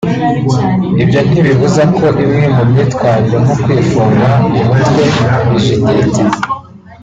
[1.03, 6.23] ibyo ntibibuza ko imwe mu myitwarire nko kwifunga mu mutwe(rigidite)